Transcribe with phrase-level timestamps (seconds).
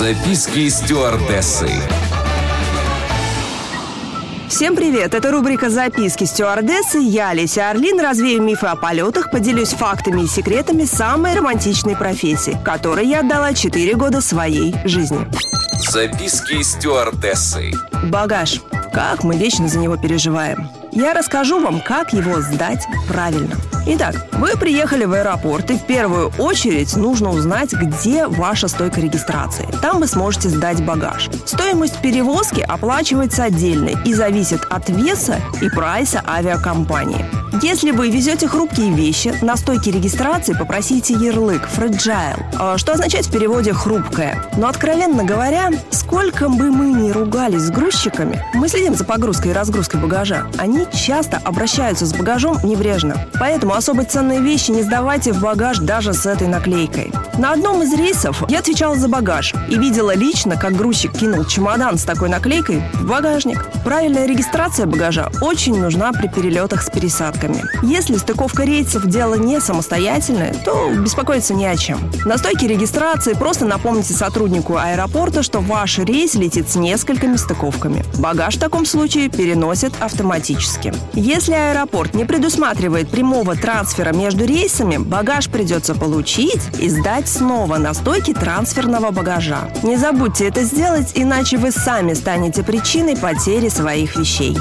[0.00, 1.68] Записки стюардессы.
[4.48, 5.12] Всем привет!
[5.12, 6.98] Это рубрика «Записки стюардессы».
[7.00, 13.08] Я, Леся Орлин, развею мифы о полетах, поделюсь фактами и секретами самой романтичной профессии, которой
[13.08, 15.28] я отдала 4 года своей жизни.
[15.86, 17.72] Записки стюардессы.
[18.04, 18.62] Багаж.
[18.94, 20.70] Как мы вечно за него переживаем.
[20.92, 23.54] Я расскажу вам, как его сдать правильно.
[23.86, 29.68] Итак, вы приехали в аэропорт, и в первую очередь нужно узнать, где ваша стойка регистрации.
[29.80, 31.30] Там вы сможете сдать багаж.
[31.46, 37.24] Стоимость перевозки оплачивается отдельно и зависит от веса и прайса авиакомпании.
[37.62, 43.32] Если вы везете хрупкие вещи, на стойке регистрации попросите ярлык «fragile», а, что означает в
[43.32, 44.44] переводе «хрупкое».
[44.56, 45.70] Но, откровенно говоря,
[46.10, 50.48] сколько бы мы ни ругались с грузчиками, мы следим за погрузкой и разгрузкой багажа.
[50.58, 53.14] Они часто обращаются с багажом небрежно.
[53.38, 57.12] Поэтому особо ценные вещи не сдавайте в багаж даже с этой наклейкой.
[57.38, 61.96] На одном из рейсов я отвечала за багаж и видела лично, как грузчик кинул чемодан
[61.96, 63.64] с такой наклейкой в багажник.
[63.84, 67.62] Правильная регистрация багажа очень нужна при перелетах с пересадками.
[67.84, 72.10] Если стыковка рейсов дело не самостоятельное, то беспокоиться не о чем.
[72.24, 75.60] На стойке регистрации просто напомните сотруднику аэропорта, что
[76.04, 78.04] рейс летит с несколькими стыковками.
[78.18, 80.92] Багаж в таком случае переносят автоматически.
[81.14, 87.94] Если аэропорт не предусматривает прямого трансфера между рейсами, багаж придется получить и сдать снова на
[87.94, 89.70] стойке трансферного багажа.
[89.82, 94.56] Не забудьте это сделать, иначе вы сами станете причиной потери своих вещей.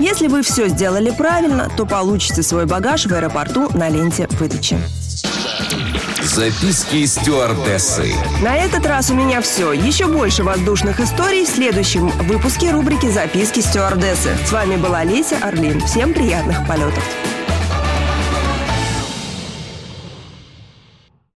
[0.00, 4.76] Если вы все сделали правильно, то получите свой багаж в аэропорту на ленте выдачи.
[6.22, 8.14] Записки стюардессы.
[8.42, 9.72] На этот раз у меня все.
[9.72, 14.36] Еще больше воздушных историй в следующем выпуске рубрики «Записки стюардессы».
[14.44, 15.80] С вами была Леся Орлин.
[15.82, 17.04] Всем приятных полетов.